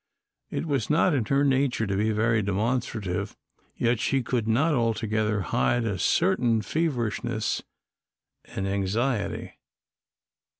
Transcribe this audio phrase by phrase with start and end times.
[0.49, 3.37] It was not in her nature to be very demonstrative,
[3.75, 7.61] yet she could not altogether hide a certain feverishness
[8.45, 9.59] and anxiety.